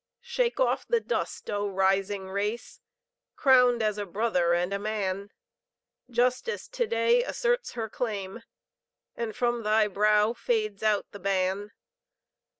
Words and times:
Shake 0.23 0.59
off 0.59 0.87
the 0.87 0.99
dust, 0.99 1.47
O 1.51 1.67
rising 1.67 2.27
race! 2.27 2.81
Crowned 3.35 3.83
as 3.83 3.99
a 3.99 4.05
brother 4.07 4.51
and 4.51 4.73
a 4.73 4.79
man; 4.79 5.29
Justice 6.09 6.67
to 6.69 6.87
day 6.87 7.21
asserts 7.23 7.73
her 7.73 7.87
claim, 7.87 8.41
And 9.15 9.35
from 9.35 9.61
thy 9.61 9.87
brow 9.87 10.33
fades 10.33 10.81
out 10.81 11.05
the 11.11 11.19
ban. 11.19 11.71